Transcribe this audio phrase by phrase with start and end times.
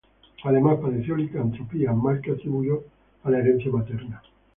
[0.45, 2.85] Además, padeció licantropía, mal que atribuyó
[3.23, 4.19] a la herencia materna.